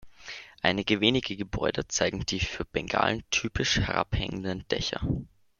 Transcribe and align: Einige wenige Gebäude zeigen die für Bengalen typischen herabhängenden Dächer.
Einige 0.63 0.99
wenige 0.99 1.37
Gebäude 1.37 1.87
zeigen 1.87 2.25
die 2.25 2.39
für 2.39 2.65
Bengalen 2.65 3.21
typischen 3.29 3.83
herabhängenden 3.83 4.65
Dächer. 4.69 5.07